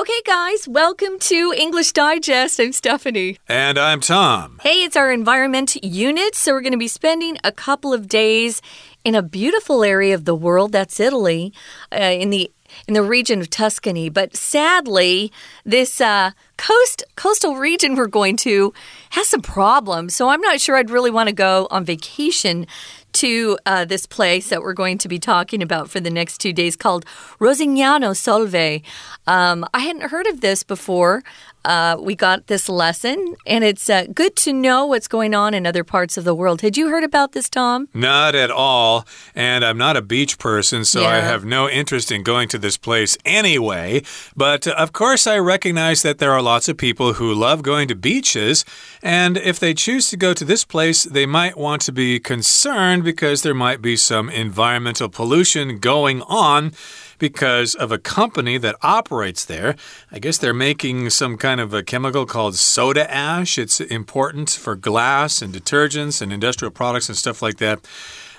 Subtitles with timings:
[0.00, 2.58] Okay, guys, welcome to English Digest.
[2.58, 3.36] I'm Stephanie.
[3.46, 4.58] And I'm Tom.
[4.62, 8.62] Hey, it's our environment unit, so we're going to be spending a couple of days
[9.04, 10.72] in a beautiful area of the world.
[10.72, 11.52] That's Italy,
[11.92, 12.50] uh, in the
[12.88, 14.08] in the region of Tuscany.
[14.08, 15.30] But sadly,
[15.66, 18.72] this uh, coast coastal region we're going to
[19.10, 20.14] has some problems.
[20.14, 22.66] So I'm not sure I'd really want to go on vacation
[23.14, 26.52] to uh, this place that we're going to be talking about for the next two
[26.52, 27.04] days called
[27.38, 28.82] Rosignano Solvay.
[29.26, 31.22] Um, I hadn't heard of this before.
[31.64, 35.66] Uh, we got this lesson, and it's uh, good to know what's going on in
[35.66, 36.62] other parts of the world.
[36.62, 37.88] Had you heard about this, Tom?
[37.92, 39.06] Not at all.
[39.34, 41.08] And I'm not a beach person, so yeah.
[41.08, 44.02] I have no interest in going to this place anyway.
[44.34, 47.88] But uh, of course, I recognize that there are lots of people who love going
[47.88, 48.64] to beaches.
[49.02, 53.04] And if they choose to go to this place, they might want to be concerned
[53.04, 56.72] because there might be some environmental pollution going on
[57.20, 59.76] because of a company that operates there.
[60.10, 63.58] I guess they're making some kind of a chemical called soda ash.
[63.58, 67.80] It's important for glass and detergents and industrial products and stuff like that.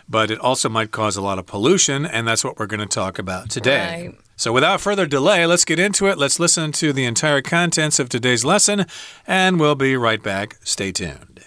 [0.08, 2.86] But it also might cause a lot of pollution, and that's what we're going to
[2.86, 4.08] talk about today.
[4.08, 4.20] Right.
[4.36, 6.18] So, without further delay, let's get into it.
[6.18, 8.86] Let's listen to the entire contents of today's lesson,
[9.28, 10.58] and we'll be right back.
[10.64, 11.46] Stay tuned.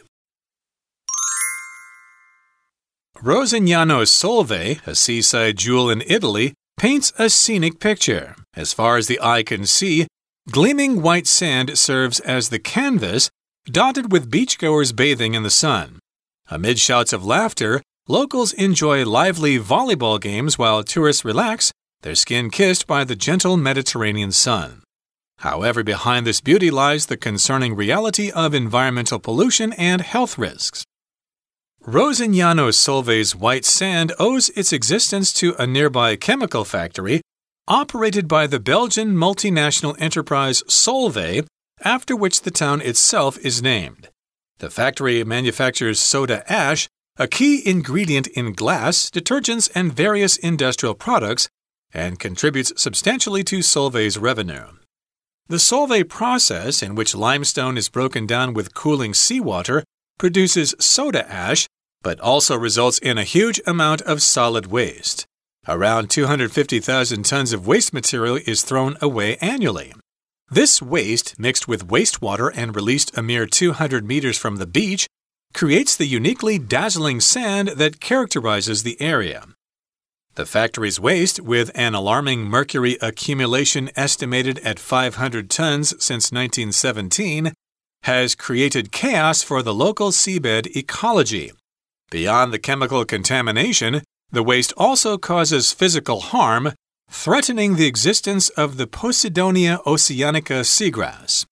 [3.19, 8.37] Rosignano Solvay, a seaside jewel in Italy, paints a scenic picture.
[8.55, 10.07] As far as the eye can see,
[10.51, 13.31] gleaming white sand serves as the canvas,
[13.67, 15.99] dotted with beachgoers bathing in the sun.
[16.49, 21.73] Amid shouts of laughter, locals enjoy lively volleyball games while tourists relax,
[22.03, 24.83] their skin kissed by the gentle Mediterranean sun.
[25.39, 30.85] However, behind this beauty lies the concerning reality of environmental pollution and health risks.
[31.87, 37.21] Rosignano Solvay's white sand owes its existence to a nearby chemical factory
[37.67, 41.47] operated by the Belgian multinational enterprise Solvay,
[41.83, 44.09] after which the town itself is named.
[44.59, 51.49] The factory manufactures soda ash, a key ingredient in glass, detergents, and various industrial products,
[51.93, 54.67] and contributes substantially to Solvay's revenue.
[55.49, 59.85] The Solvay process, in which limestone is broken down with cooling seawater,
[60.19, 61.67] produces soda ash,
[62.03, 65.27] but also results in a huge amount of solid waste.
[65.67, 69.95] Around 250,000 tons of waste material is thrown away annually.
[70.51, 75.07] This waste, mixed with wastewater and released a mere 200 meters from the beach,
[75.55, 79.47] creates the uniquely dazzling sand that characterizes the area.
[80.35, 87.55] The factory's waste, with an alarming mercury accumulation estimated at 500 tons since 1917,
[88.03, 91.53] has created chaos for the local seabed ecology.
[92.11, 94.03] Beyond the chemical contamination,
[94.35, 96.73] the waste also causes physical harm,
[97.09, 101.47] threatening the existence of the Posidonia oceanica seagrass.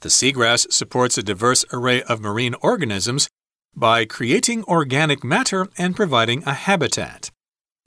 [0.00, 3.28] The seagrass supports a diverse array of marine organisms
[3.74, 7.30] by creating organic matter and providing a habitat.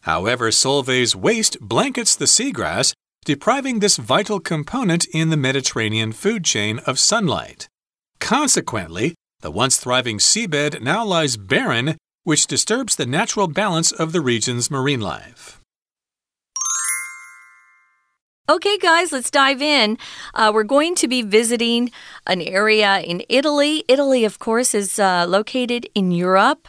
[0.01, 2.93] However, Solvay's waste blankets the seagrass,
[3.25, 7.67] depriving this vital component in the Mediterranean food chain of sunlight.
[8.19, 14.21] Consequently, the once thriving seabed now lies barren which disturbs the natural balance of the
[14.21, 15.59] region's marine life.
[18.49, 19.99] Okay, guys, let's dive in.
[20.33, 21.91] Uh, we're going to be visiting
[22.25, 23.83] an area in Italy.
[23.87, 26.67] Italy, of course, is uh, located in Europe.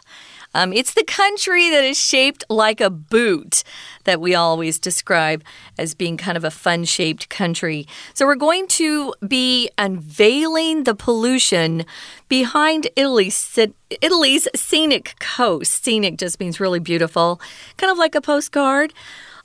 [0.55, 3.63] Um, it's the country that is shaped like a boot
[4.05, 5.45] that we always describe
[5.79, 7.87] as being kind of a fun shaped country.
[8.15, 11.85] So, we're going to be unveiling the pollution
[12.29, 13.59] behind Italy's,
[14.01, 15.85] Italy's scenic coast.
[15.85, 17.41] Scenic just means really beautiful,
[17.77, 18.93] kind of like a postcard.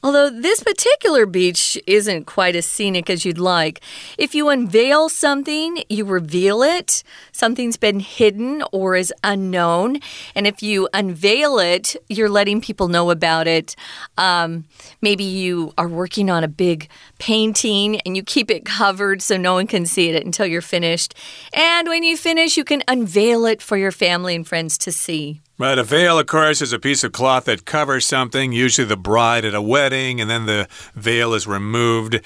[0.06, 3.82] Although this particular beach isn't quite as scenic as you'd like.
[4.20, 7.02] If you unveil something, you reveal it.
[7.32, 9.98] Something's been hidden or is unknown.
[10.36, 13.76] And if you unveil it, you're letting people know about it.
[14.16, 14.66] Um,
[15.02, 16.88] maybe you are working on a big
[17.18, 21.16] painting and you keep it covered so no one can see it until you're finished.
[21.52, 25.42] And when you finish, you can unveil it for your family and friends to see.
[25.58, 28.98] Right, a veil, of course, is a piece of cloth that covers something, usually the
[28.98, 32.20] bride at a wedding, and then the veil is removed.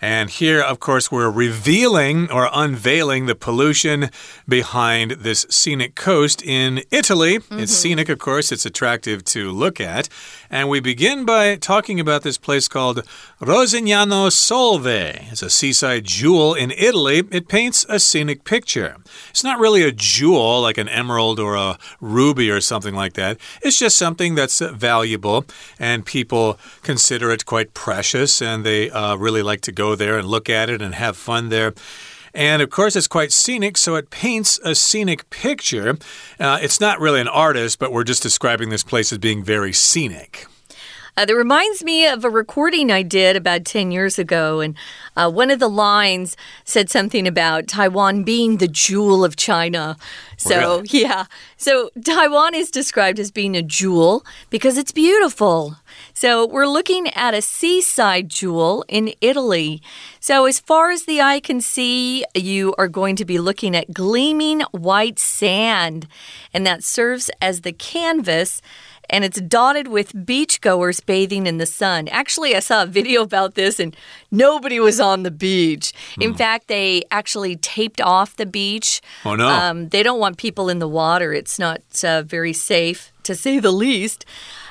[0.00, 4.10] And here, of course, we're revealing or unveiling the pollution
[4.48, 7.38] behind this scenic coast in Italy.
[7.38, 7.62] Mm -hmm.
[7.62, 7.80] It's mm-hmm.
[7.80, 10.08] scenic, of course, it's attractive to look at.
[10.50, 13.02] And we begin by talking about this place called
[13.40, 15.30] Rosignano Solvay.
[15.30, 17.22] It's a seaside jewel in Italy.
[17.30, 18.94] It paints a scenic picture.
[19.30, 23.38] It's not really a jewel like an emerald or a ruby or something like that.
[23.62, 25.44] It's just something that's valuable,
[25.78, 30.18] and people consider it quite precious, and they uh, really like to go go there
[30.18, 31.74] and look at it and have fun there.
[32.32, 35.98] And of course, it's quite scenic, so it paints a scenic picture.
[36.38, 39.72] Uh, it's not really an artist, but we're just describing this place as being very
[39.72, 40.46] scenic.
[41.16, 44.60] Uh, that reminds me of a recording I did about 10 years ago.
[44.60, 44.76] And
[45.16, 49.96] uh, one of the lines said something about Taiwan being the jewel of China.
[50.36, 50.88] So, really?
[50.92, 51.24] yeah.
[51.56, 55.76] So, Taiwan is described as being a jewel because it's beautiful.
[56.20, 59.80] So, we're looking at a seaside jewel in Italy.
[60.20, 63.94] So, as far as the eye can see, you are going to be looking at
[63.94, 66.06] gleaming white sand,
[66.52, 68.60] and that serves as the canvas
[69.08, 72.06] and it's dotted with beachgoers bathing in the sun.
[72.08, 73.96] Actually, I saw a video about this and
[74.30, 75.92] nobody was on the beach.
[76.20, 76.38] In mm.
[76.38, 79.00] fact, they actually taped off the beach.
[79.24, 79.48] Oh, no.
[79.48, 83.58] Um, they don't want people in the water, it's not uh, very safe, to say
[83.58, 84.24] the least.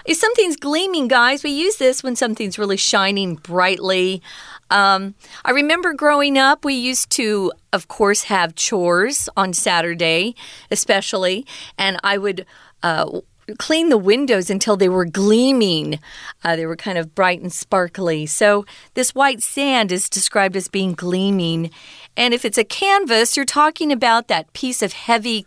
[0.10, 4.24] If something's gleaming, guys, we use this when something's really shining brightly.
[4.72, 5.14] Um,
[5.46, 10.34] I remember growing up, we used to, of course, have chores on Saturday,
[10.72, 11.46] especially,
[11.78, 12.48] and I would.
[12.82, 13.22] Uh,
[13.58, 16.00] clean the windows until they were gleaming.
[16.44, 18.28] Uh, they were kind of bright and sparkly.
[18.28, 18.64] So,
[18.94, 21.72] this white sand is described as being gleaming.
[22.18, 25.46] And if it's a canvas, you're talking about that piece of heavy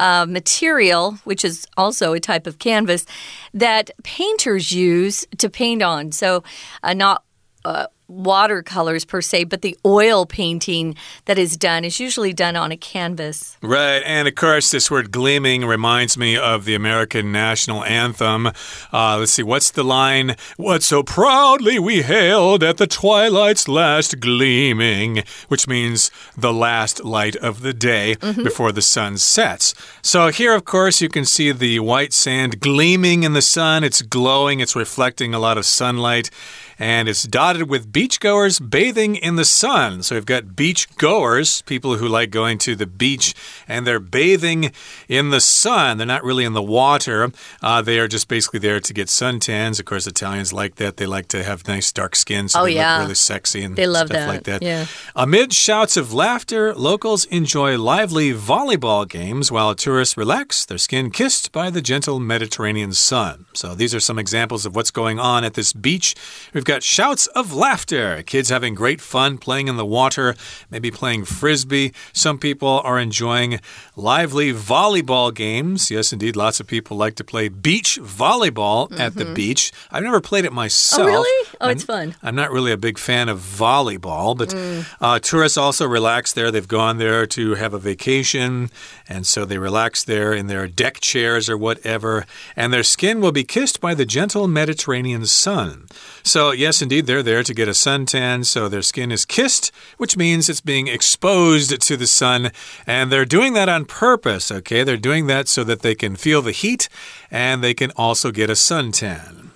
[0.00, 3.06] uh, material, which is also a type of canvas,
[3.54, 6.12] that painters use to paint on.
[6.12, 6.42] So,
[6.82, 7.22] uh, not
[7.68, 12.72] uh, watercolors per se, but the oil painting that is done is usually done on
[12.72, 13.58] a canvas.
[13.62, 14.02] Right.
[14.04, 18.46] And of course, this word gleaming reminds me of the American national anthem.
[18.92, 20.36] Uh, let's see, what's the line?
[20.56, 27.36] What so proudly we hailed at the twilight's last gleaming, which means the last light
[27.36, 28.44] of the day mm -hmm.
[28.44, 29.74] before the sun sets.
[30.02, 33.84] So here, of course, you can see the white sand gleaming in the sun.
[33.84, 36.30] It's glowing, it's reflecting a lot of sunlight
[36.78, 40.02] and it's dotted with beachgoers bathing in the sun.
[40.02, 43.34] So we've got beachgoers, people who like going to the beach,
[43.66, 44.72] and they're bathing
[45.08, 45.98] in the sun.
[45.98, 47.32] They're not really in the water.
[47.62, 49.80] Uh, they are just basically there to get suntans.
[49.80, 50.96] Of course, Italians like that.
[50.96, 52.98] They like to have nice dark skin, so oh, they yeah.
[52.98, 54.28] look really sexy and they love stuff that.
[54.28, 54.62] like that.
[54.62, 54.86] Yeah.
[55.16, 61.52] Amid shouts of laughter, locals enjoy lively volleyball games while tourists relax, their skin kissed
[61.52, 63.46] by the gentle Mediterranean sun.
[63.52, 66.14] So these are some examples of what's going on at this beach.
[66.52, 68.22] We've got shouts of laughter.
[68.22, 70.34] Kids having great fun playing in the water,
[70.70, 71.94] maybe playing frisbee.
[72.12, 73.60] Some people are enjoying
[73.96, 75.90] lively volleyball games.
[75.90, 79.00] Yes, indeed, lots of people like to play beach volleyball mm -hmm.
[79.00, 79.34] at the mm-hmm.
[79.34, 79.72] beach.
[79.90, 81.00] I've never played it myself.
[81.00, 81.46] Oh, really?
[81.60, 82.14] Oh, I'm, it's fun.
[82.22, 84.84] I'm not really a big fan of volleyball, but mm.
[85.00, 86.50] uh, tourists also relax there.
[86.50, 88.70] They've gone there to have a vacation,
[89.08, 92.26] and so they relax there in their deck chairs or whatever,
[92.56, 95.86] and their skin will be kissed by the gentle Mediterranean sun.
[96.22, 100.16] So, yes, indeed, they're there to get a suntan, so their skin is kissed, which
[100.16, 102.50] means it's being exposed to the sun,
[102.86, 104.84] and they're doing that on purpose, okay?
[104.84, 106.88] They're doing that so that they can feel the heat
[107.30, 109.48] and they can also get a suntan.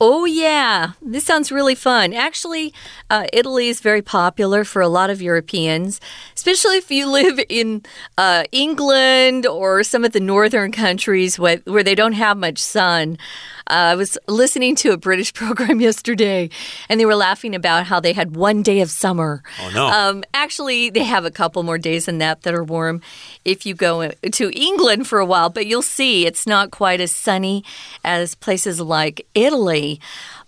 [0.00, 0.92] Oh, yeah.
[1.00, 2.12] This sounds really fun.
[2.12, 2.74] Actually,
[3.10, 6.00] uh, Italy is very popular for a lot of Europeans,
[6.34, 7.82] especially if you live in
[8.18, 13.16] uh, England or some of the northern countries where, where they don't have much sun.
[13.66, 16.50] Uh, I was listening to a British program yesterday,
[16.88, 19.42] and they were laughing about how they had one day of summer.
[19.60, 19.86] Oh, no.
[19.86, 23.00] Um, actually, they have a couple more days than that that are warm
[23.44, 27.12] if you go to England for a while, but you'll see it's not quite as
[27.12, 27.64] sunny
[28.04, 30.00] as places like Italy.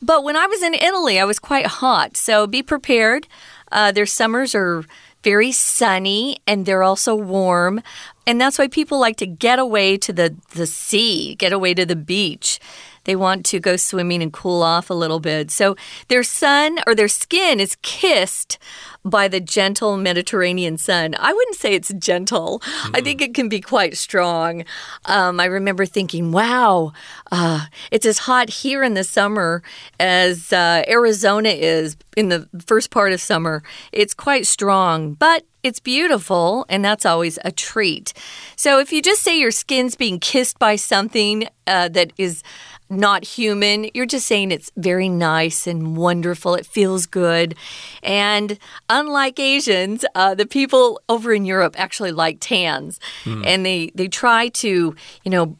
[0.02, 3.26] But when I was in Italy, I was quite hot, so be prepared.
[3.72, 4.84] Uh, their summers are
[5.22, 7.82] very sunny and they're also warm.
[8.28, 11.84] And that's why people like to get away to the, the sea, get away to
[11.84, 12.60] the beach.
[13.06, 15.50] They want to go swimming and cool off a little bit.
[15.50, 15.76] So
[16.08, 18.58] their sun or their skin is kissed
[19.04, 21.14] by the gentle Mediterranean sun.
[21.18, 22.60] I wouldn't say it's gentle.
[22.60, 22.98] Mm.
[22.98, 24.64] I think it can be quite strong.
[25.04, 26.92] Um, I remember thinking, wow,
[27.30, 29.62] uh, it's as hot here in the summer
[30.00, 33.62] as uh, Arizona is in the first part of summer.
[33.92, 38.12] It's quite strong, but it's beautiful, and that's always a treat.
[38.54, 42.44] So, if you just say your skin's being kissed by something uh, that is
[42.88, 43.90] not human.
[43.94, 46.54] You're just saying it's very nice and wonderful.
[46.54, 47.54] It feels good.
[48.02, 53.00] And unlike Asians, uh, the people over in Europe actually like tans.
[53.24, 53.46] Mm.
[53.46, 55.56] And they, they try to, you know,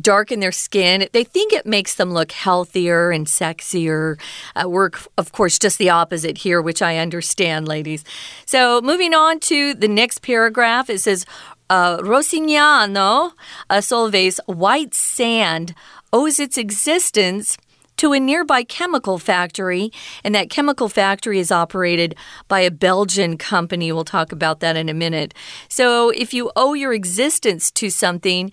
[0.00, 1.08] darken their skin.
[1.12, 4.18] They think it makes them look healthier and sexier.
[4.54, 8.04] Uh, we're, of course, just the opposite here, which I understand, ladies.
[8.46, 11.24] So, moving on to the next paragraph, it says,
[11.68, 13.32] uh, Rosignano
[13.70, 15.74] uh, Solvay's white sand
[16.16, 17.58] owes its existence
[17.98, 19.90] to a nearby chemical factory,
[20.24, 22.14] and that chemical factory is operated
[22.48, 23.92] by a Belgian company.
[23.92, 25.34] We'll talk about that in a minute.
[25.68, 28.50] So, if you owe your existence to something,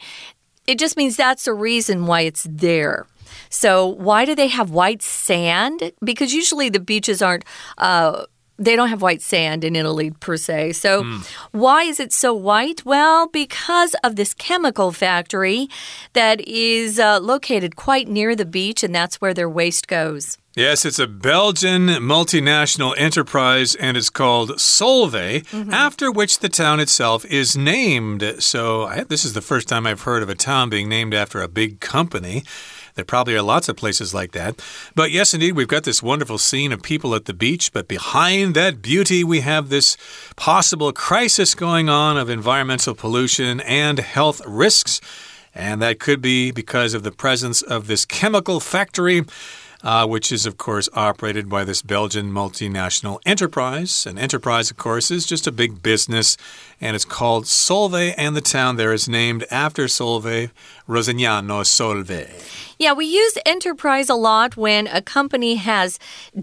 [0.68, 3.08] it just means that's the reason why it's there.
[3.50, 5.92] So, why do they have white sand?
[6.04, 7.46] Because usually the beaches aren't.
[7.78, 8.26] Uh,
[8.58, 10.74] they don't have white sand in Italy per se.
[10.74, 11.26] So, mm.
[11.52, 12.86] why is it so white?
[12.86, 15.68] Well, because of this chemical factory
[16.14, 20.38] that is uh, located quite near the beach, and that's where their waste goes.
[20.56, 25.74] Yes, it's a Belgian multinational enterprise and it's called Solvay, mm -hmm.
[25.74, 28.36] after which the town itself is named.
[28.38, 31.42] So, I, this is the first time I've heard of a town being named after
[31.42, 32.44] a big company.
[32.96, 34.62] There probably are lots of places like that.
[34.96, 38.56] But yes, indeed, we've got this wonderful scene of people at the beach, but behind
[38.56, 39.98] that beauty, we have this
[40.36, 45.02] possible crisis going on of environmental pollution and health risks.
[45.56, 49.26] And that could be because of the presence of this chemical factory
[49.84, 54.06] uh, which is, of course, operated by this Belgian multinational enterprise.
[54.06, 56.38] An enterprise, of course, is just a big business,
[56.84, 60.52] and it's called Solvay, and the town there is named after Solvay,
[60.86, 62.30] Rosignano Solvay.
[62.78, 65.98] Yeah, we use enterprise a lot when a company has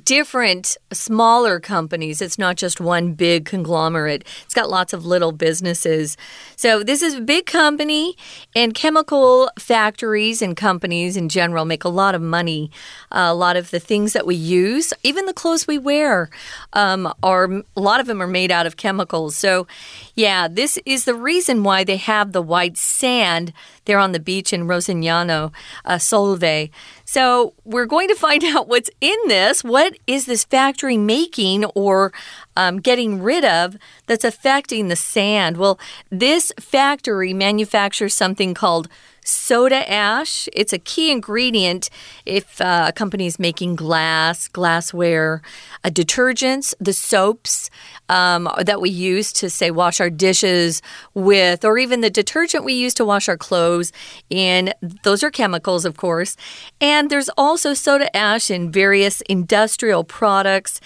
[0.05, 2.23] different smaller companies.
[2.23, 6.17] It's not just one big conglomerate, it's got lots of little businesses.
[6.57, 8.17] So, this is a big company,
[8.57, 12.71] and chemical factories and companies in general make a lot of money.
[13.13, 16.31] Uh, a lot of the things that we use, even the clothes we wear,
[16.73, 17.45] um, are
[17.77, 19.37] a lot of them are made out of chemicals.
[19.37, 19.67] So,
[20.15, 23.53] yeah, this is the reason why they have the white sand
[23.85, 25.53] there on the beach in Rosignano,
[25.85, 26.71] uh, Solvay.
[27.05, 29.65] So, we're going to find out what's in this.
[29.65, 32.13] What is this factory making or
[32.57, 35.57] um, getting rid of that's affecting the sand?
[35.57, 35.79] Well,
[36.11, 38.89] this factory manufactures something called
[39.25, 40.49] soda ash.
[40.53, 41.91] It's a key ingredient
[42.27, 45.43] if uh, a company is making glass, glassware,
[45.85, 47.71] uh, detergents, the soaps
[48.09, 50.83] um, that we use to, say, wash our dishes
[51.15, 53.93] with, or even the detergent we use to wash our clothes
[54.29, 54.73] in.
[55.05, 56.37] Those are chemicals, of course.
[56.81, 60.81] And there's also soda ash in various industrial products.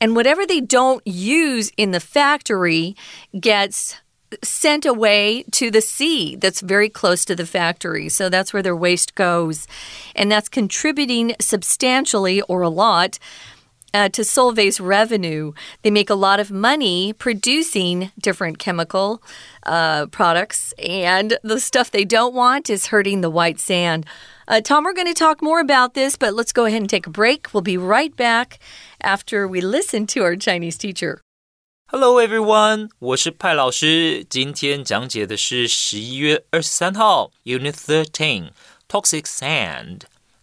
[0.00, 2.94] And whatever they don't use in the factory
[3.38, 3.96] gets
[4.42, 8.08] sent away to the sea that's very close to the factory.
[8.08, 9.66] So that's where their waste goes.
[10.14, 13.18] And that's contributing substantially or a lot.
[13.94, 15.54] Uh, to Solvay's revenue.
[15.80, 19.22] They make a lot of money producing different chemical
[19.62, 24.04] uh, products, and the stuff they don't want is hurting the white sand.
[24.46, 27.06] Uh, Tom, we're going to talk more about this, but let's go ahead and take
[27.06, 27.48] a break.
[27.54, 28.58] We'll be right back
[29.00, 31.22] after we listen to our Chinese teacher.
[31.90, 34.22] Hello everyone，我是派老师。
[34.28, 38.50] 今天讲解的是十一月二十三号，Unit Thirteen
[38.86, 40.00] Toxic Sand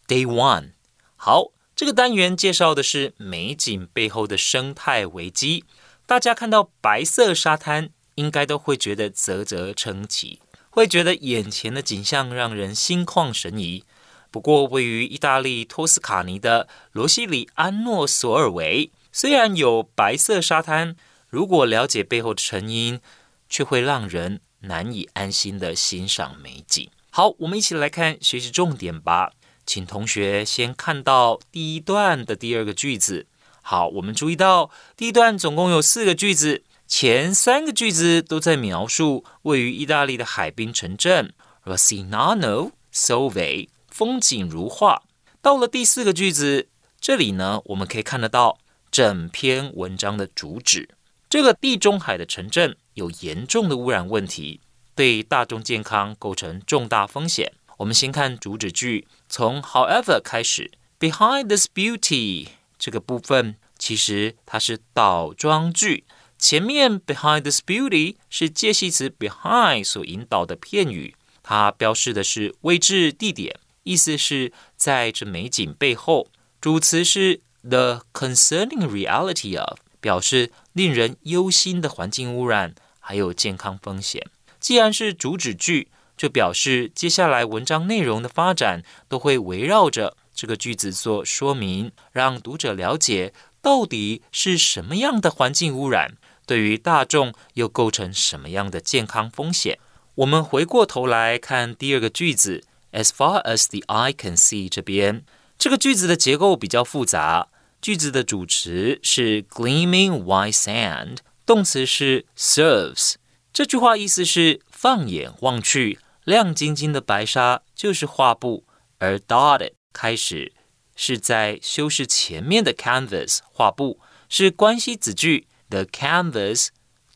[0.07, 0.71] Day One。
[1.15, 5.65] 好，这个单元介绍的是美景背后的生态危机。
[6.07, 10.39] 大家看到白色沙滩，应该都会觉得啧啧称奇，
[10.71, 13.83] 会觉得眼前的景象让人心旷神怡。
[14.31, 20.95] 不过，位于意大利托斯卡尼的罗西里安诺索尔维，虽然有白色沙滩。
[21.35, 23.01] 如果了解背后的成因，
[23.49, 26.89] 却会让人难以安心的欣赏美景。
[27.09, 29.33] 好，我们一起来看学习重点吧。
[29.65, 33.27] 请同学先看到第一段的第二个句子。
[33.61, 41.33] 好，我们注意到第一段总共有四个句子，前三个句子都在描述位于意大利的海滨城镇
[41.65, 45.03] Rosignano sova 风景如画。
[45.41, 46.69] 到了第四个句子，
[47.01, 48.57] 这里呢，我们可以看得到
[48.89, 50.87] 整篇文章的主旨。
[51.35, 54.61] 这个地中海的城镇有严重的污染问题，
[54.95, 57.51] 对大众健康构成重大风险。
[57.79, 62.47] 我们先看主旨句，从 however 开始，behind this beauty
[62.79, 66.05] 这个部分其实它是倒装句，
[66.39, 76.29] 前面 behind this beauty 是介系词 behind 所引导的片语，它标示的是位置、地点，意思是在这美景背后。
[76.61, 79.79] 主词是 the concerning reality of。
[80.01, 84.21] 表示令人忧心的环境污染，还有健康风险。
[84.59, 99.79] 既然是主旨句，就表示接下来文章内容的发展都会围绕着这个句子做说明，让读者了解到底是什么样的环境污染，对于大众又构成什么样的健康风险。
[100.15, 105.23] 我们回过头来看第二个句子，as far as the eye can see，这边
[105.57, 107.47] 这个句子的结构比较复杂。
[107.85, 113.13] 句子的主词是 gleaming white sand，动词是 serves。
[113.53, 118.65] 这句话意思是放眼望去，亮晶晶的白沙就是画布，
[118.97, 120.53] 而 dotted 开始
[120.95, 123.99] 是在修饰前面的 canvas 画布，
[124.29, 126.69] 是关系子句 the canvas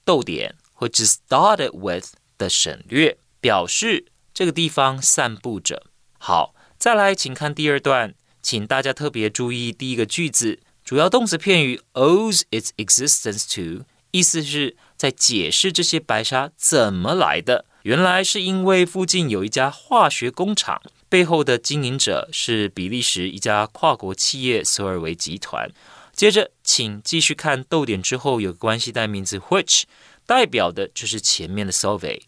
[0.06, 5.88] 逗点或者 started with 的省略，表示这个地方散布着。
[6.20, 17.66] 好，再来，请看第二段，请大家特别注意第一个句子，主要动词片语 owes its existence to，意思是在解释这些白沙怎么来的。
[17.84, 25.72] 原来是因为附近有一家化学工厂，背后的经营者是比利时一家跨国企业索尔维集团。
[26.14, 29.84] 接着，请继续看逗点之后有关系代名词 which，
[30.26, 32.20] 代表的就是前面的 Solvay，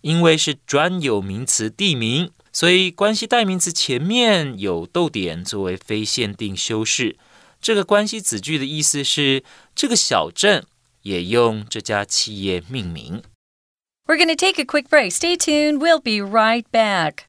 [0.00, 7.18] 因为是专有名词地名，所以关系代名词前面有逗点作为非限定修饰。
[7.60, 9.44] 这个关系子句的意思是
[9.74, 10.64] 这个小镇
[11.02, 13.22] 也用这家企业命名。
[14.06, 15.10] We're going to take a quick break.
[15.10, 15.80] Stay tuned.
[15.82, 17.26] We'll be right back.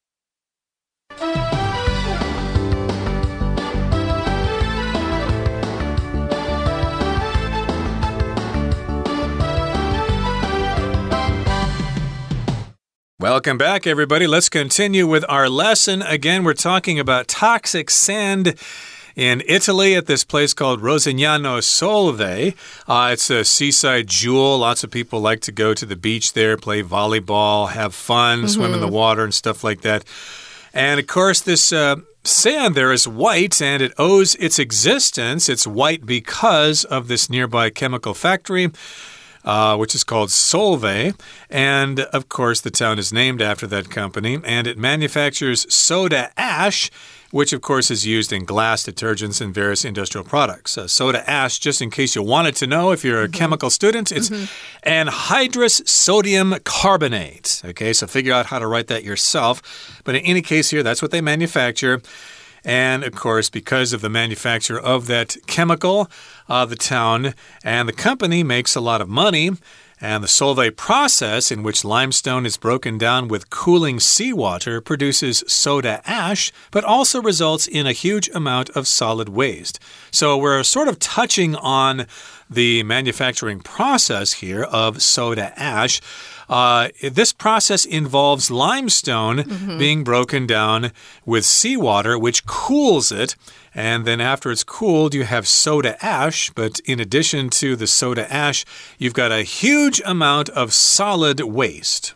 [13.20, 14.28] Welcome back, everybody.
[14.28, 16.02] Let's continue with our lesson.
[16.02, 18.54] Again, we're talking about toxic sand
[19.16, 22.54] in Italy at this place called Rosignano Solvay.
[22.86, 24.58] Uh, it's a seaside jewel.
[24.58, 28.44] Lots of people like to go to the beach there, play volleyball, have fun, mm
[28.44, 28.50] -hmm.
[28.50, 28.94] swim in the mm-hmm.
[28.94, 30.04] water, and stuff like that.
[30.72, 31.72] And of course, this.
[31.72, 35.52] Uh, sand there is white and it owes its existence.
[35.52, 38.70] It's white because of this nearby chemical factory.
[39.48, 41.18] Uh, which is called Solvay.
[41.48, 44.38] And of course, the town is named after that company.
[44.44, 46.90] And it manufactures soda ash
[47.30, 50.78] which of course is used in glass detergents and various industrial products.
[50.78, 53.38] Uh, soda ash, just in case you wanted to know if you're a mm -hmm.
[53.38, 54.48] chemical student, it's mm -hmm.
[54.82, 57.60] anhydrous sodium carbonate.
[57.64, 59.60] Okay, so figure out how to write that yourself.
[60.04, 62.00] But in any case, here, that's what they manufacture.
[62.64, 66.10] And of course, because of the manufacture of that chemical,
[66.48, 67.34] uh, the town
[67.64, 69.50] and the company makes a lot of money.
[70.00, 76.00] And the Solvay process, in which limestone is broken down with cooling seawater, produces soda
[76.08, 79.80] ash, but also results in a huge amount of solid waste.
[80.12, 82.06] So we're sort of touching on
[82.50, 86.00] the manufacturing process here of soda ash.
[86.48, 89.78] Uh, this process involves limestone mm -hmm.
[89.78, 90.92] being broken down
[91.26, 93.36] with seawater, which cools it.
[93.74, 96.50] And then after it's cooled, you have soda ash.
[96.54, 98.64] But in addition to the soda ash,
[98.98, 102.14] you've got a huge amount of solid waste.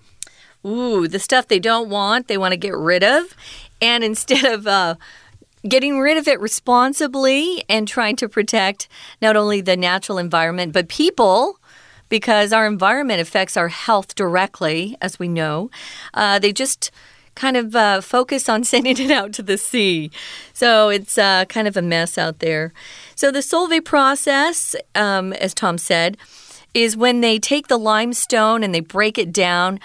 [0.65, 3.35] Ooh, the stuff they don't want, they want to get rid of.
[3.81, 4.95] And instead of uh,
[5.69, 8.89] getting rid of it responsibly and trying to protect
[9.21, 11.59] not only the natural environment, but people
[12.09, 15.71] because our environment affects our health directly, as we know.
[16.13, 16.91] Uh, they just
[17.35, 20.11] kind of uh, focus on sending it out to the sea.
[20.53, 22.75] So it's uh, kind of a mess out there.
[23.15, 26.19] So the Solvay process, um, as Tom said,
[26.75, 29.79] is when they take the limestone and they break it down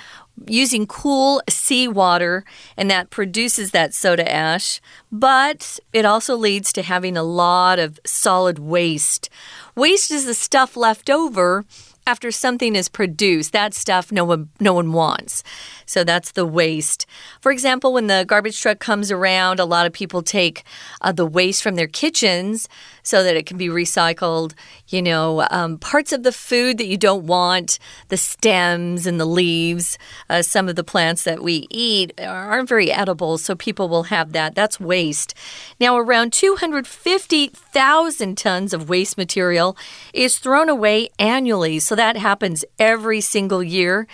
[0.46, 2.44] using cool seawater,
[2.76, 4.80] and that produces that soda ash.
[5.12, 9.30] But it also leads to having a lot of solid waste.
[9.76, 11.66] Waste is the stuff left over
[12.08, 15.44] after something is produced, that stuff no one no one wants.
[15.88, 17.06] So that's the waste.
[17.40, 20.64] For example, when the garbage truck comes around, a lot of people take
[21.02, 22.68] uh, the waste from their kitchens
[23.04, 24.54] so that it can be recycled.
[24.90, 29.26] You know, um, parts of the food that you don't want, the stems and the
[29.26, 29.98] leaves,
[30.30, 34.34] uh, some of the plants that we eat aren't very edible, so people will have
[34.34, 34.56] that.
[34.56, 35.34] That's waste.
[35.80, 39.78] Now, around 250,000 tons of waste material
[40.14, 44.06] is thrown away annually, so that happens every single year.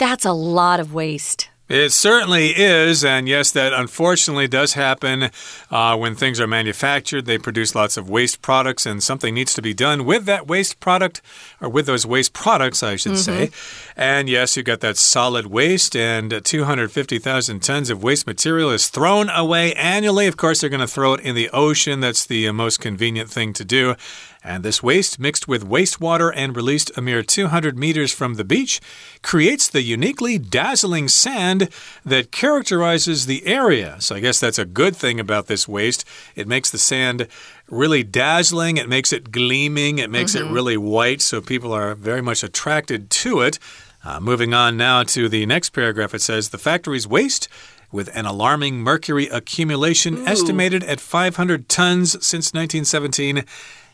[0.00, 1.50] That's a lot of waste.
[1.68, 3.04] It certainly is.
[3.04, 5.30] And yes, that unfortunately does happen
[5.70, 7.26] uh, when things are manufactured.
[7.26, 10.80] They produce lots of waste products, and something needs to be done with that waste
[10.80, 11.20] product,
[11.60, 13.24] or with those waste products, I should mm -hmm.
[13.24, 13.46] say.
[13.46, 14.00] Mm-hmm.
[14.00, 19.28] And yes, you've got that solid waste, and 250,000 tons of waste material is thrown
[19.28, 20.26] away annually.
[20.28, 22.00] Of course, they're going to throw it in the ocean.
[22.00, 23.94] That's the uh, most convenient thing to do.
[24.42, 28.80] And this waste, mixed with wastewater and released a mere 200 meters from the beach,
[29.22, 31.68] creates the uniquely dazzling sand
[32.06, 33.96] that characterizes the area.
[34.00, 36.06] So I guess that's a good thing about this waste.
[36.34, 37.28] It makes the sand
[37.68, 40.40] really dazzling, it makes it gleaming, it makes mm -hmm.
[40.40, 40.54] it mm-hmm.
[40.54, 43.58] really white, so people are very much attracted to it.
[44.02, 47.48] Uh, moving on now to the next paragraph, it says the factory's waste
[47.92, 50.26] with an alarming mercury accumulation Ooh.
[50.26, 53.44] estimated at 500 tons since 1917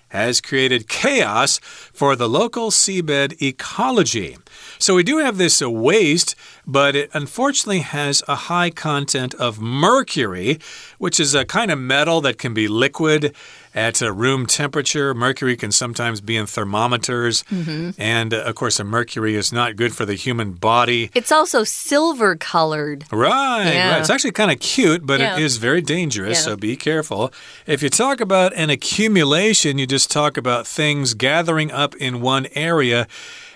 [0.08, 4.36] has created chaos for the local seabed ecology.
[4.78, 6.34] So we do have this uh, waste,
[6.66, 10.58] but it unfortunately has a high content of mercury,
[10.98, 13.34] which is a kind of metal that can be liquid
[13.76, 15.14] at a room temperature.
[15.14, 17.44] Mercury can sometimes be in thermometers.
[17.50, 17.94] Mm -hmm.
[17.98, 21.10] And uh, of course, mercury is not good for the human body.
[21.12, 23.04] It's also silver colored.
[23.10, 23.90] Right, yeah.
[23.90, 24.00] right.
[24.00, 25.36] It's actually kind of cute, but yeah.
[25.36, 26.44] it is very dangerous, yeah.
[26.44, 27.30] so be careful.
[27.66, 32.48] If you talk about an accumulation, you just talk about things gathering up in one
[32.54, 33.06] area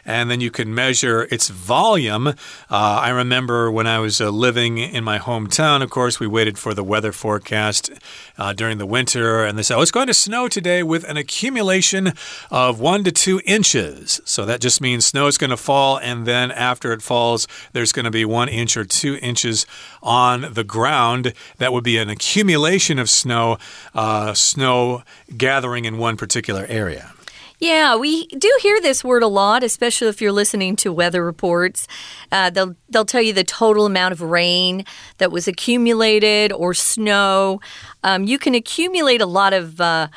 [0.05, 2.29] and then you can measure its volume.
[2.29, 2.35] Uh,
[2.71, 6.75] I remember when I was uh, living in my hometown, of course, we waited for
[6.75, 7.91] the weather forecast
[8.39, 11.17] uh, during the winter, and they said, oh, it's going to snow today with an
[11.17, 12.13] accumulation
[12.51, 14.21] of one to two inches.
[14.25, 17.93] So that just means snow is going to fall, and then after it falls, there's
[17.93, 19.67] going to be one inch or two inches
[20.03, 21.33] on the ground.
[21.59, 23.59] That would be an accumulation of snow,
[23.95, 25.03] uh, snow
[25.37, 27.13] gathering in one particular area.
[27.61, 31.87] Yeah, we do hear this word a lot, especially if you're listening to weather reports.
[32.33, 34.87] Uh, they'll they'll tell you the total amount of rain
[35.19, 37.61] that was accumulated or snow.
[38.03, 39.81] Um, you can accumulate a lot of.
[39.81, 40.09] Uh,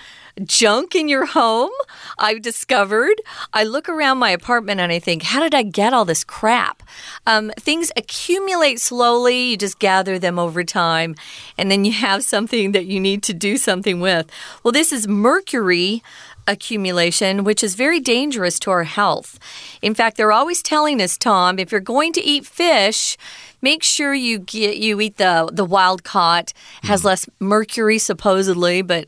[0.44, 1.72] junk in your home,
[2.18, 3.22] I've discovered.
[3.54, 6.84] I look around my apartment and I think, how did I get all this crap?
[7.28, 11.16] Um, things accumulate slowly, you just gather them over time,
[11.58, 14.30] and then you have something that you need to do something with.
[14.64, 16.02] Well, this is mercury
[16.48, 19.40] accumulation, which is very dangerous to our health.
[19.82, 23.18] In fact, they're always telling us, Tom, if you're going to eat fish,
[23.62, 26.52] make sure you get you eat the the wild caught
[26.84, 27.06] has mm.
[27.06, 29.08] less mercury supposedly, but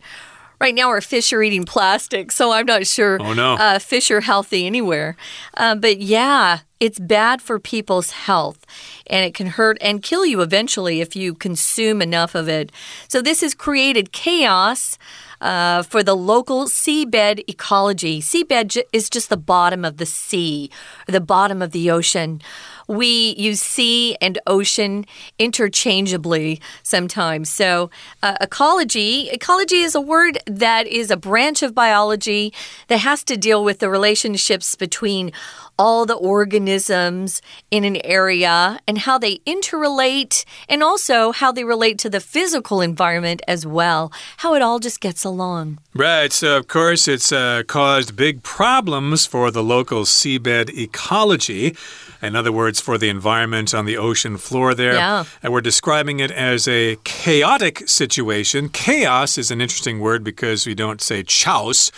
[0.60, 3.54] Right now, our fish are eating plastic, so I'm not sure oh, no.
[3.54, 5.18] uh, fish are healthy anywhere.
[5.56, 8.66] Uh, but yeah, it's bad for people's health
[9.08, 12.72] and it can hurt and kill you eventually if you consume enough of it.
[13.08, 14.98] So, this has created chaos.
[15.42, 18.22] Uh, for the local seabed ecology.
[18.22, 20.72] Seabed is just the bottom of the sea,
[21.08, 22.42] the bottom of the ocean.
[22.88, 25.06] We use sea and ocean
[25.40, 27.50] interchangeably sometimes.
[27.50, 27.90] So,
[28.22, 32.54] uh, ecology, ecology is a word that is a branch of biology
[32.88, 35.32] that has to deal with the relationships between
[35.78, 42.00] all the organisms in an area and how they interrelate, and also how they relate
[42.00, 45.80] to the physical environment as well, how it all just gets along.
[45.94, 46.32] Right.
[46.32, 51.76] So, of course, it's uh, caused big problems for the local seabed ecology.
[52.22, 54.94] In other words, for the environment on the ocean floor there.
[54.94, 55.26] Yeah.
[55.44, 58.70] And we're describing it as a chaotic situation.
[58.70, 61.92] Chaos is an interesting word because we don't say chaos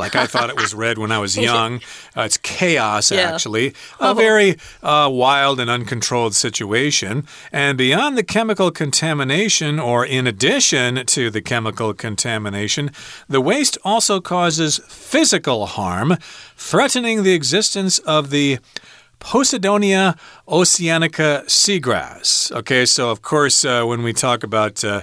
[0.00, 1.76] like I thought it was red when I was young.
[2.16, 3.20] Uh, it's chaos, yeah.
[3.20, 3.74] actually.
[4.00, 4.10] Oh.
[4.10, 7.24] A very uh, wild and uncontrolled situation.
[7.52, 12.90] And beyond the chemical contamination, or in addition to the chemical contamination,
[13.28, 16.16] the waste also causes physical harm,
[16.56, 18.58] threatening the existence of the
[19.20, 22.50] Posidonia oceanica seagrass.
[22.52, 25.02] Okay, so of course, uh, when we talk about uh,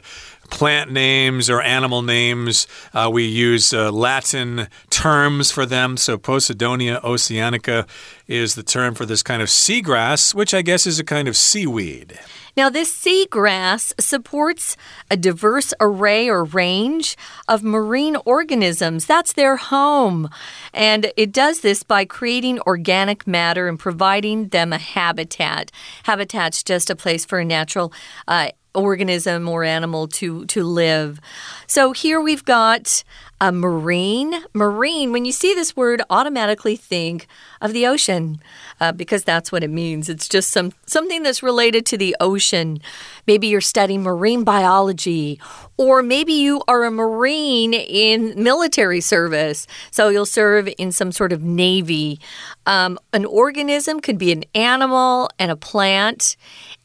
[0.49, 2.67] plant names or animal names.
[2.93, 5.97] Uh, we use uh, Latin terms for them.
[5.97, 7.87] So Posidonia oceanica
[8.27, 11.37] is the term for this kind of seagrass, which I guess is a kind of
[11.37, 12.19] seaweed.
[12.57, 14.75] Now, this seagrass supports
[15.11, 17.15] a diverse array or range
[17.47, 19.05] of marine organisms.
[19.05, 20.27] That's their home.
[20.73, 25.71] And it does this by creating organic matter and providing them a habitat.
[26.05, 27.93] Habitat's just a place for a natural
[28.27, 31.19] uh, organism or animal to to live.
[31.65, 33.03] So here we've got
[33.39, 34.43] a marine.
[34.53, 37.27] Marine, when you see this word, automatically think
[37.61, 38.41] of the ocean
[38.79, 40.09] uh, because that's what it means.
[40.09, 42.79] It's just some something that's related to the ocean.
[43.27, 45.39] Maybe you're studying marine biology,
[45.77, 51.31] or maybe you are a marine in military service, so you'll serve in some sort
[51.31, 52.19] of navy.
[52.65, 56.37] Um, an organism could be an animal and a plant,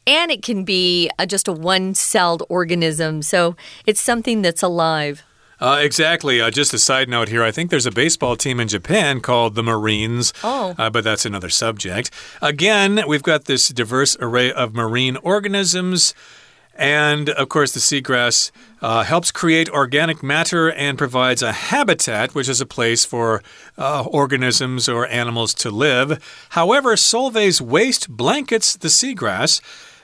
[0.05, 3.23] and it can be a, just a one celled organism.
[3.23, 3.55] So
[3.87, 5.23] it's something that's alive.
[5.59, 6.41] Uh, exactly.
[6.41, 9.55] Uh, just a side note here I think there's a baseball team in Japan called
[9.55, 10.33] the Marines.
[10.43, 10.75] Oh.
[10.77, 12.11] Uh, but that's another subject.
[12.41, 16.13] Again, we've got this diverse array of marine organisms.
[16.75, 18.49] And of course, the seagrass
[18.81, 23.43] uh, helps create organic matter and provides a habitat, which is a place for
[23.77, 26.45] uh, organisms or animals to live.
[26.49, 29.61] However, Solvay's waste blankets the seagrass.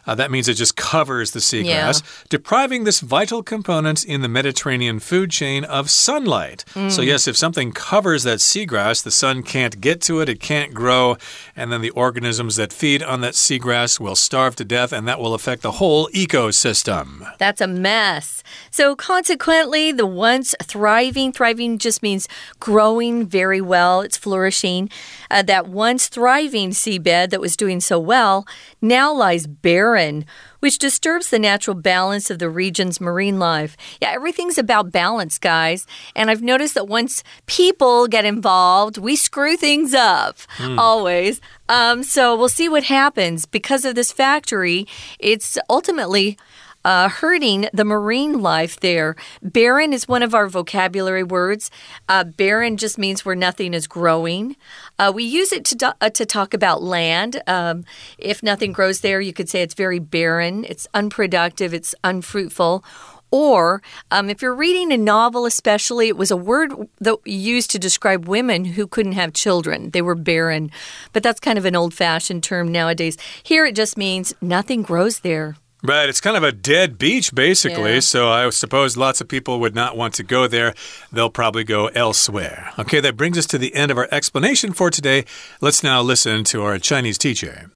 [0.10, 2.10] Uh, that means it just covers the seagrass, Yeah.
[2.30, 6.66] depriving this vital component in the Mediterranean food chain of sunlight.
[6.88, 10.74] So, yes, if something covers that seagrass, the sun can't get to it, it can't
[10.74, 11.16] grow,
[11.56, 15.20] and then the organisms that feed on that seagrass will starve to death, and that
[15.20, 17.32] will affect the whole ecosystem.
[17.38, 18.42] That's a mess.
[18.72, 22.28] So, consequently, the once thriving, thriving just means
[22.60, 24.90] growing very well, it's flourishing.
[25.32, 28.46] Uh, that once thriving seabed that was doing so well
[28.82, 30.26] now lies barren,
[30.60, 33.78] which disturbs the natural balance of the region's marine life.
[34.02, 35.86] Yeah, everything's about balance, guys.
[36.16, 40.38] And I've noticed that once people get involved, we screw things up,
[40.78, 41.40] always.
[41.70, 43.46] Um, so, we'll see what happens.
[43.46, 44.88] Because of this factory,
[45.20, 46.38] it's ultimately
[46.86, 49.16] uh, hurting the marine life there.
[49.42, 51.70] Barren is one of our vocabulary words.
[52.08, 54.56] Uh, barren just means where nothing is growing.
[54.98, 57.42] Uh, we use it to, uh, to talk about land.
[57.48, 57.86] Um,
[58.18, 62.84] if nothing grows there, you could say it's very barren, it's unproductive, it's unfruitful.
[63.32, 67.80] Or um, if you're reading a novel, especially, it was a word that used to
[67.80, 69.92] describe women who couldn't have children.
[69.92, 70.72] They were barren.
[71.14, 73.18] But that's kind of an old fashioned term nowadays.
[73.44, 75.58] Here it just means nothing grows there.
[75.83, 77.95] Right, it's kind of a dead beach, basically.
[77.95, 78.01] Yeah.
[78.01, 80.73] So I suppose lots of people would not want to go there.
[81.13, 82.73] They'll probably go elsewhere.
[82.79, 85.27] Okay, that brings us to the end of our explanation for today.
[85.61, 87.71] Let's now listen to our Chinese teacher.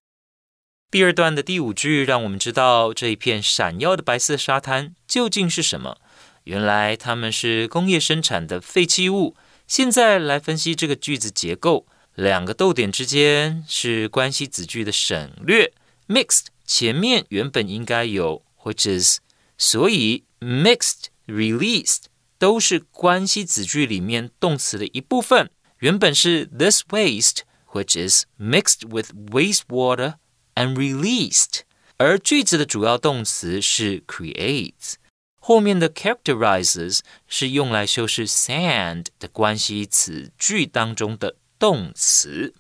[0.91, 5.99] 第二段的第五句让我们知道这一片闪耀的白色沙滩究竟是什么。
[6.45, 9.37] 原来它们是工业生产的废弃物。
[9.67, 15.71] 现在来分析这个句子结构，两个逗点之间是关系子句的省略，
[16.09, 19.20] mixed 前面原本应该有 which is，
[19.58, 22.06] 所以 mixed released
[22.38, 25.50] 都是关系子句里面动词的一部分。
[25.80, 27.40] 原本是 this waste
[27.72, 30.16] which is mixed with wastewater
[30.56, 31.62] and released，
[31.98, 34.94] 而句子的主要动词是 create，
[35.40, 42.54] 后面的 characterizes 是用来修饰 sand 的关系词句当中的动词，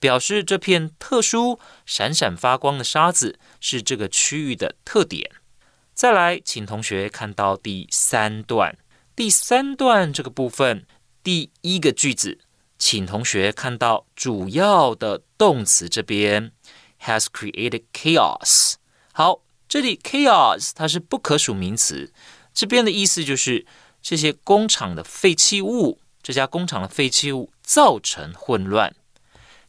[0.00, 5.30] 表示这片特殊闪闪发光的沙子是这个区域的特点。
[5.94, 8.76] 再来，请同学看到第三段，
[9.14, 10.86] 第三段这个部分
[11.22, 12.40] 第一个句子，
[12.78, 16.52] 请同学看到主要的动词这边
[17.02, 18.76] has created chaos。
[19.12, 22.10] 好，这里 chaos 它是不可数名词，
[22.54, 23.66] 这边的意思就是
[24.00, 28.96] 这些工厂的废弃物，这家工厂的废弃物造成混乱。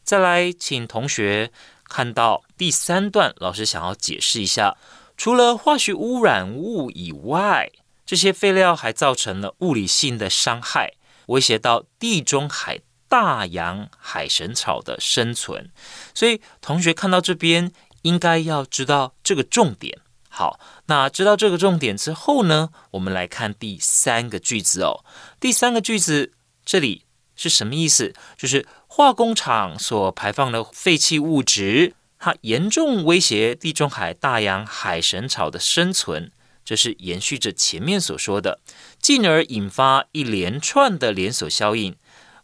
[0.04, 1.50] 再来，请同学
[1.84, 4.76] 看到第三段，老师想要解释一下，
[5.16, 7.70] 除了化学污染物以外，
[8.04, 10.94] 这些废料还造成了物理性的伤害，
[11.26, 15.70] 威胁到地中海大洋海神草的生存。
[16.12, 19.98] 所以，同学看到这边应该要知道这个重点。
[20.28, 25.04] 好，那知道这个重点之后呢，我们来看第三个句子哦。
[25.38, 26.32] 第三个句子
[26.64, 27.04] 这里
[27.36, 28.14] 是什么意思？
[28.36, 36.30] 就是化工厂所排放的废弃物质，它严重威胁地中海大洋海神草的生存。
[36.62, 38.60] 这是延续着前面所说的，
[39.00, 41.96] 进而引发一连串的连锁效应，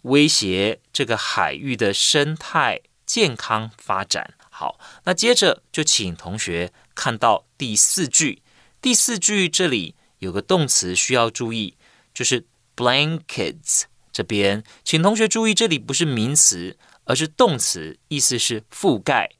[0.02, 4.32] 威胁这个海域的生态健康发展。
[4.48, 8.40] 好，那接着就请同学看到第四句。
[8.80, 11.74] 第四句这里有个动词需要注意，
[12.14, 13.82] 就是 blankets
[14.12, 19.31] 这边，请同学注意，这里不是名词，而是动词，意思是覆盖。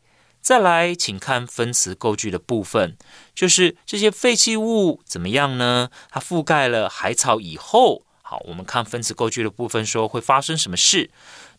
[0.40, 2.96] 再来，请看分词构句的部分，
[3.35, 5.90] 就是这些废弃物怎么样呢？
[6.11, 11.11] 它覆盖了海草以后，好，我们看分词构句的部分，说会发生什么事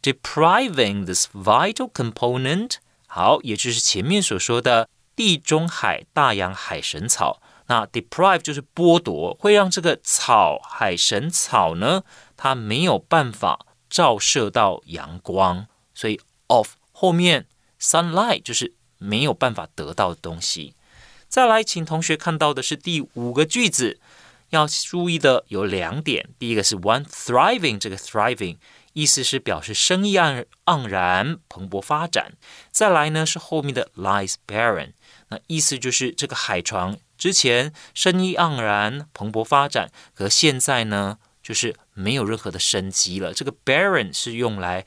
[0.02, 7.42] ？Depriving this vital component，好，也就是前面所说的地中海大洋海神草。
[7.68, 12.02] 那 deprive 就是剥夺，会让这个草海神草呢，
[12.42, 17.46] 它没有办法照射到阳光，所以 off 后面
[17.82, 20.74] sunlight 就是没有办法得到的东西。
[21.28, 24.00] 再来，请同学看到的是第五个句子，
[24.52, 26.30] 要注意的有两点。
[26.40, 28.56] 第一个是 one thriving，这个 thriving
[28.94, 32.32] 意思是表示生意盎盎然、蓬勃发展。
[32.72, 34.94] 再来呢是后面的 lies barren，
[35.28, 43.34] 那意思就是这个海床之前生意盎然、蓬勃发展，可现在呢就是没有任何的生机了。
[43.34, 44.86] 这个 barren 是用来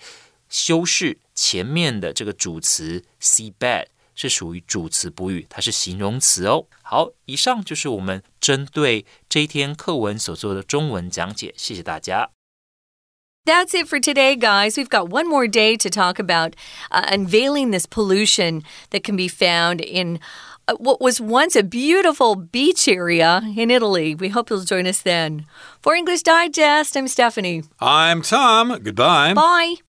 [0.48, 3.86] 修饰前面的这个主词 seabed。
[4.14, 6.66] 是属于主词补语，它是形容词哦。
[6.82, 12.28] 好，以上就是我们针对这一天课文所做的中文讲解，谢谢大家。
[13.46, 14.76] That's it for today, guys.
[14.76, 16.52] We've got one more day to talk about
[16.90, 20.20] unveiling this pollution that can be found in
[20.68, 24.14] Uh, what was once a beautiful beach area in Italy.
[24.14, 25.46] We hope you'll join us then.
[25.80, 27.64] For English Digest, I'm Stephanie.
[27.80, 28.78] I'm Tom.
[28.82, 29.34] Goodbye.
[29.34, 29.91] Bye.